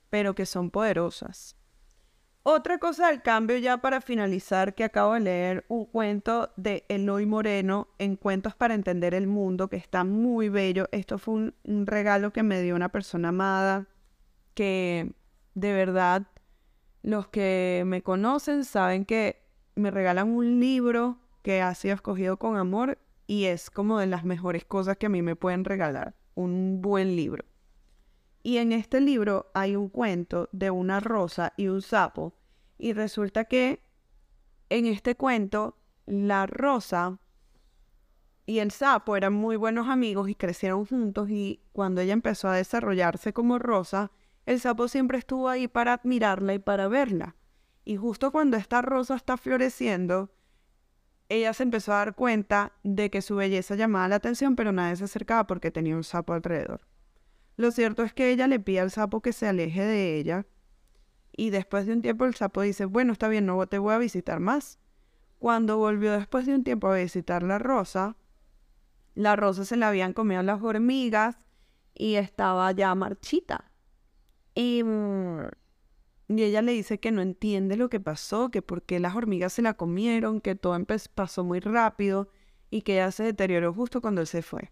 pero 0.10 0.36
que 0.36 0.46
son 0.46 0.72
poderosas. 0.72 1.56
Otra 2.44 2.78
cosa 2.80 3.08
del 3.10 3.22
cambio 3.22 3.58
ya 3.58 3.78
para 3.78 4.02
finalizar, 4.02 4.74
que 4.74 4.84
acabo 4.84 5.14
de 5.14 5.20
leer 5.20 5.66
un 5.68 5.86
cuento 5.86 6.52
de 6.56 6.86
Eloy 6.88 7.26
Moreno 7.26 7.90
en 8.00 8.16
Cuentos 8.16 8.56
para 8.56 8.74
Entender 8.74 9.14
el 9.14 9.28
Mundo, 9.28 9.68
que 9.68 9.76
está 9.76 10.04
muy 10.04 10.50
bello. 10.50 10.88
Esto 10.92 11.18
fue 11.18 11.54
un 11.64 11.86
regalo 11.86 12.32
que 12.32 12.44
me 12.44 12.62
dio 12.62 12.76
una 12.76 12.90
persona 12.90 13.30
amada 13.30 13.88
que 14.54 15.14
de 15.54 15.74
verdad 15.74 16.28
los 17.02 17.28
que 17.28 17.84
me 17.86 18.02
conocen 18.02 18.66
saben 18.66 19.06
que 19.06 19.42
me 19.76 19.92
regalan 19.92 20.30
un 20.30 20.60
libro 20.60 21.18
que 21.44 21.62
ha 21.62 21.74
sido 21.76 21.96
escogido 21.96 22.38
con 22.38 22.58
amor 22.58 22.98
y 23.28 23.46
es 23.46 23.70
como 23.70 24.00
de 24.00 24.08
las 24.08 24.26
mejores 24.26 24.66
cosas 24.66 24.98
que 24.98 25.06
a 25.06 25.10
mí 25.10 25.22
me 25.22 25.36
pueden 25.36 25.64
regalar, 25.64 26.16
un 26.36 26.82
buen 26.82 27.16
libro. 27.16 27.46
Y 28.42 28.58
en 28.58 28.72
este 28.72 29.02
libro 29.02 29.52
hay 29.54 29.76
un 29.76 29.90
cuento 29.90 30.50
de 30.52 30.72
una 30.72 31.00
rosa 31.00 31.54
y 31.58 31.68
un 31.68 31.82
sapo 31.82 32.34
y 32.78 32.94
resulta 32.94 33.46
que 33.46 33.82
en 34.70 34.86
este 34.86 35.16
cuento 35.16 35.78
la 36.06 36.46
rosa 36.46 37.20
y 38.46 38.60
el 38.60 38.72
sapo 38.72 39.16
eran 39.16 39.34
muy 39.34 39.58
buenos 39.58 39.90
amigos 39.90 40.28
y 40.30 40.34
crecieron 40.34 40.86
juntos 40.86 41.30
y 41.30 41.62
cuando 41.72 42.02
ella 42.02 42.14
empezó 42.14 42.48
a 42.48 42.56
desarrollarse 42.56 43.32
como 43.32 43.60
Rosa, 43.60 44.12
el 44.48 44.60
sapo 44.60 44.88
siempre 44.88 45.20
estuvo 45.20 45.50
ahí 45.50 45.68
para 45.68 45.94
admirarla 45.94 46.56
y 46.56 46.60
para 46.60 46.88
verla. 46.88 47.36
Y 47.86 47.98
justo 47.98 48.32
cuando 48.32 48.58
esta 48.58 48.82
rosa 48.82 49.16
está 49.16 49.38
floreciendo, 49.38 50.32
ella 51.28 51.54
se 51.54 51.62
empezó 51.62 51.94
a 51.94 51.98
dar 51.98 52.16
cuenta 52.16 52.74
de 52.84 53.12
que 53.12 53.22
su 53.22 53.36
belleza 53.36 53.76
llamaba 53.76 54.08
la 54.08 54.16
atención, 54.16 54.56
pero 54.56 54.72
nadie 54.72 54.96
se 54.96 55.04
acercaba 55.04 55.46
porque 55.46 55.70
tenía 55.70 55.96
un 55.96 56.04
sapo 56.04 56.34
alrededor. 56.34 56.82
Lo 57.60 57.72
cierto 57.72 58.04
es 58.04 58.14
que 58.14 58.32
ella 58.32 58.48
le 58.48 58.62
pide 58.62 58.80
al 58.80 58.90
sapo 58.90 59.20
que 59.22 59.34
se 59.34 59.46
aleje 59.46 59.84
de 59.84 60.18
ella 60.18 60.46
y 61.36 61.50
después 61.50 61.86
de 61.86 61.92
un 61.92 62.02
tiempo 62.02 62.24
el 62.24 62.34
sapo 62.34 62.62
dice, 62.62 62.86
bueno, 62.86 63.12
está 63.12 63.28
bien, 63.28 63.46
no 63.46 63.68
te 63.68 63.80
voy 63.80 63.94
a 63.94 63.98
visitar 63.98 64.40
más. 64.40 64.80
Cuando 65.40 65.78
volvió 65.78 66.14
después 66.14 66.46
de 66.46 66.56
un 66.56 66.64
tiempo 66.64 66.88
a 66.88 66.96
visitar 66.96 67.44
la 67.44 67.60
rosa, 67.60 68.16
la 69.14 69.36
rosa 69.36 69.66
se 69.66 69.76
la 69.76 69.90
habían 69.90 70.14
comido 70.14 70.42
las 70.42 70.64
hormigas 70.64 71.36
y 71.94 72.16
estaba 72.16 72.72
ya 72.72 72.96
marchita. 72.96 73.74
Y, 74.56 74.82
mm, 74.86 75.50
y 76.30 76.44
ella 76.44 76.62
le 76.62 76.72
dice 76.72 77.02
que 77.02 77.12
no 77.12 77.22
entiende 77.22 77.76
lo 77.76 77.90
que 77.90 78.00
pasó, 78.00 78.52
que 78.52 78.62
por 78.62 78.84
qué 78.84 79.02
las 79.02 79.18
hormigas 79.18 79.52
se 79.52 79.64
la 79.64 79.74
comieron, 79.74 80.40
que 80.40 80.56
todo 80.56 80.78
pasó 81.14 81.44
muy 81.44 81.60
rápido 81.60 82.30
y 82.70 82.84
que 82.84 82.94
ella 82.94 83.12
se 83.12 83.24
deterioró 83.24 83.74
justo 83.74 84.00
cuando 84.00 84.22
él 84.22 84.28
se 84.28 84.44
fue. 84.44 84.72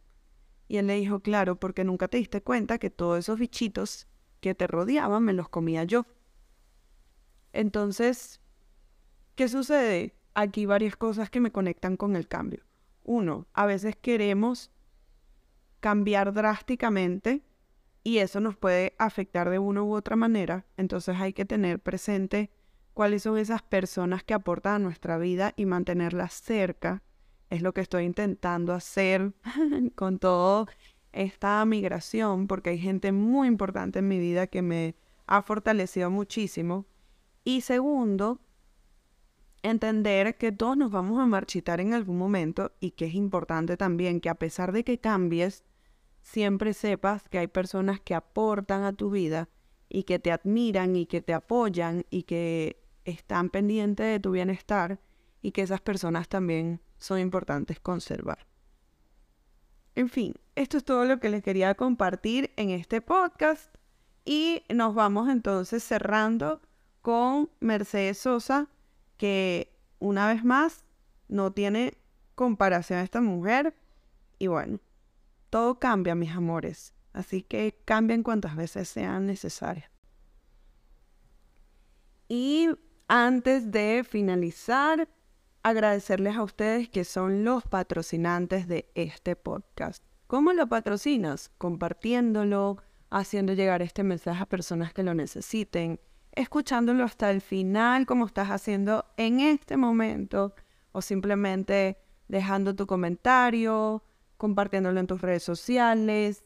Y 0.67 0.77
él 0.77 0.87
le 0.87 0.95
dijo, 0.95 1.21
claro, 1.21 1.59
porque 1.59 1.83
nunca 1.83 2.07
te 2.07 2.17
diste 2.17 2.41
cuenta 2.41 2.77
que 2.77 2.89
todos 2.89 3.19
esos 3.19 3.39
bichitos 3.39 4.07
que 4.39 4.53
te 4.53 4.67
rodeaban 4.67 5.23
me 5.23 5.33
los 5.33 5.49
comía 5.49 5.83
yo. 5.83 6.05
Entonces, 7.53 8.41
¿qué 9.35 9.47
sucede? 9.47 10.15
Aquí 10.33 10.65
varias 10.65 10.95
cosas 10.95 11.29
que 11.29 11.39
me 11.39 11.51
conectan 11.51 11.97
con 11.97 12.15
el 12.15 12.27
cambio. 12.27 12.63
Uno, 13.03 13.47
a 13.53 13.65
veces 13.65 13.95
queremos 13.95 14.71
cambiar 15.79 16.33
drásticamente 16.33 17.43
y 18.03 18.19
eso 18.19 18.39
nos 18.39 18.55
puede 18.55 18.95
afectar 18.99 19.49
de 19.49 19.59
una 19.59 19.83
u 19.83 19.95
otra 19.95 20.15
manera. 20.15 20.65
Entonces 20.75 21.15
hay 21.19 21.33
que 21.33 21.45
tener 21.45 21.79
presente 21.79 22.51
cuáles 22.93 23.23
son 23.23 23.37
esas 23.37 23.61
personas 23.61 24.23
que 24.23 24.33
aportan 24.33 24.73
a 24.73 24.79
nuestra 24.79 25.17
vida 25.17 25.53
y 25.55 25.65
mantenerlas 25.65 26.33
cerca 26.33 27.03
es 27.49 27.61
lo 27.61 27.73
que 27.73 27.81
estoy 27.81 28.03
intentando 28.03 28.73
hacer 28.73 29.33
con 29.95 30.19
toda 30.19 30.67
esta 31.13 31.63
migración, 31.65 32.47
porque 32.47 32.71
hay 32.71 32.79
gente 32.79 33.11
muy 33.11 33.47
importante 33.47 33.99
en 33.99 34.07
mi 34.07 34.19
vida 34.19 34.47
que 34.47 34.61
me 34.61 34.95
ha 35.25 35.41
fortalecido 35.41 36.09
muchísimo. 36.09 36.85
Y 37.43 37.61
segundo, 37.61 38.39
entender 39.63 40.37
que 40.37 40.51
todos 40.51 40.77
nos 40.77 40.91
vamos 40.91 41.19
a 41.19 41.25
marchitar 41.25 41.79
en 41.79 41.93
algún 41.93 42.17
momento 42.17 42.71
y 42.79 42.91
que 42.91 43.05
es 43.05 43.15
importante 43.15 43.77
también 43.77 44.21
que 44.21 44.29
a 44.29 44.35
pesar 44.35 44.71
de 44.71 44.83
que 44.83 44.99
cambies, 44.99 45.63
siempre 46.21 46.73
sepas 46.73 47.29
que 47.29 47.39
hay 47.39 47.47
personas 47.47 47.99
que 48.01 48.13
aportan 48.13 48.83
a 48.83 48.93
tu 48.93 49.09
vida 49.09 49.49
y 49.89 50.03
que 50.03 50.19
te 50.19 50.31
admiran 50.31 50.95
y 50.95 51.05
que 51.05 51.21
te 51.21 51.33
apoyan 51.33 52.05
y 52.09 52.23
que 52.23 52.83
están 53.05 53.49
pendientes 53.49 54.05
de 54.05 54.19
tu 54.19 54.31
bienestar 54.31 54.99
y 55.41 55.51
que 55.51 55.61
esas 55.61 55.79
personas 55.79 56.27
también 56.27 56.81
son 56.97 57.19
importantes 57.19 57.79
conservar. 57.79 58.47
En 59.95 60.09
fin, 60.09 60.35
esto 60.55 60.77
es 60.77 60.85
todo 60.85 61.05
lo 61.05 61.19
que 61.19 61.29
les 61.29 61.43
quería 61.43 61.73
compartir 61.75 62.51
en 62.55 62.69
este 62.69 63.01
podcast 63.01 63.73
y 64.25 64.63
nos 64.69 64.93
vamos 64.93 65.29
entonces 65.29 65.83
cerrando 65.83 66.61
con 67.01 67.49
Mercedes 67.59 68.19
Sosa, 68.19 68.67
que 69.17 69.73
una 69.99 70.27
vez 70.27 70.43
más 70.43 70.85
no 71.27 71.51
tiene 71.51 71.97
comparación 72.35 72.99
a 72.99 73.03
esta 73.03 73.21
mujer 73.21 73.73
y 74.37 74.47
bueno, 74.47 74.79
todo 75.49 75.79
cambia, 75.79 76.13
mis 76.13 76.31
amores, 76.31 76.93
así 77.13 77.41
que 77.41 77.79
cambien 77.85 78.21
cuantas 78.21 78.55
veces 78.55 78.89
sean 78.89 79.25
necesarias. 79.25 79.89
Y 82.27 82.69
antes 83.07 83.71
de 83.71 84.05
finalizar, 84.07 85.07
agradecerles 85.67 86.35
a 86.37 86.43
ustedes 86.43 86.89
que 86.89 87.03
son 87.03 87.43
los 87.43 87.63
patrocinantes 87.65 88.67
de 88.67 88.89
este 88.95 89.35
podcast. 89.35 90.03
¿Cómo 90.27 90.53
lo 90.53 90.67
patrocinas? 90.67 91.49
Compartiéndolo, 91.57 92.77
haciendo 93.09 93.53
llegar 93.53 93.81
este 93.81 94.03
mensaje 94.03 94.41
a 94.41 94.45
personas 94.45 94.93
que 94.93 95.03
lo 95.03 95.13
necesiten, 95.13 95.99
escuchándolo 96.33 97.03
hasta 97.03 97.31
el 97.31 97.41
final 97.41 98.05
como 98.05 98.25
estás 98.25 98.49
haciendo 98.49 99.05
en 99.17 99.39
este 99.39 99.75
momento 99.75 100.53
o 100.91 101.01
simplemente 101.01 101.97
dejando 102.27 102.75
tu 102.75 102.87
comentario, 102.87 104.03
compartiéndolo 104.37 104.99
en 104.99 105.07
tus 105.07 105.21
redes 105.21 105.43
sociales, 105.43 106.45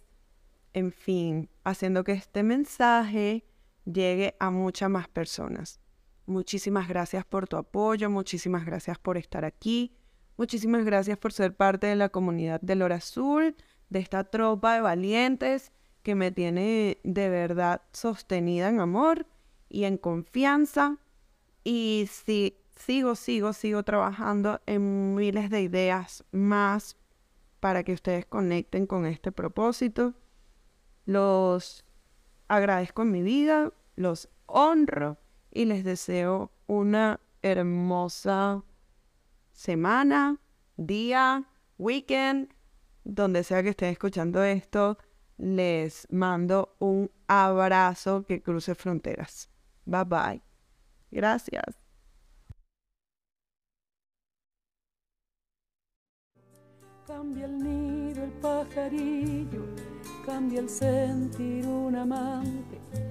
en 0.74 0.92
fin, 0.92 1.50
haciendo 1.64 2.04
que 2.04 2.14
este 2.14 2.44
mensaje 2.44 3.44
llegue 3.86 4.36
a 4.40 4.50
muchas 4.50 4.90
más 4.90 5.08
personas. 5.08 5.80
Muchísimas 6.26 6.88
gracias 6.88 7.26
por 7.26 7.48
tu 7.48 7.58
apoyo, 7.58 8.10
muchísimas 8.10 8.66
gracias 8.66 8.98
por 9.00 9.18
estar 9.18 9.44
aquí, 9.44 9.96
muchísimas 10.38 10.86
gracias 10.86 11.18
por 11.18 11.34
ser 11.34 11.56
parte 11.56 11.88
de 11.88 11.96
la 11.96 12.10
comunidad 12.10 12.62
del 12.62 12.82
Hora 12.84 12.96
Azul, 12.96 13.56
de 13.90 14.00
esta 14.00 14.24
tropa 14.24 14.76
de 14.76 14.82
valientes 14.82 15.72
que 16.04 16.16
me 16.16 16.32
tiene 16.32 17.00
de 17.04 17.30
verdad 17.30 17.82
sostenida 17.92 18.70
en 18.70 18.80
amor 18.80 19.28
y 19.70 19.84
en 19.84 19.98
confianza. 19.98 20.98
Y 21.64 22.08
si 22.12 22.58
sigo, 22.76 23.16
sigo, 23.16 23.54
sigo 23.54 23.84
trabajando 23.84 24.62
en 24.66 25.16
miles 25.16 25.50
de 25.50 25.62
ideas 25.62 26.24
más 26.32 26.98
para 27.60 27.84
que 27.84 27.94
ustedes 27.94 28.26
conecten 28.26 28.88
con 28.88 29.06
este 29.06 29.32
propósito. 29.32 30.14
Los 31.06 31.86
agradezco 32.48 33.04
en 33.04 33.12
mi 33.12 33.22
vida, 33.22 33.72
los 33.96 34.30
honro 34.48 35.18
y 35.52 35.66
les 35.66 35.84
deseo 35.84 36.52
una 36.68 37.20
hermosa 37.42 38.64
semana, 39.52 40.40
día, 40.78 41.46
weekend, 41.78 42.54
donde 43.04 43.44
sea 43.44 43.64
que 43.64 43.70
estén 43.70 43.90
escuchando 43.90 44.44
esto. 44.44 44.98
Les 45.38 46.08
mando 46.12 46.76
un 46.80 47.12
abrazo 47.28 48.24
que 48.26 48.42
cruce 48.42 48.76
fronteras. 48.76 49.50
Bye 49.86 50.04
bye. 50.06 50.42
Gracias. 51.10 51.82
Cambia 57.08 57.46
el 57.46 57.58
nido 57.58 58.24
el 58.24 58.32
pajarillo, 58.34 59.66
cambia 60.26 60.62
el 60.62 60.70
sentir 60.70 61.66
un 61.68 61.96
amante 61.96 63.11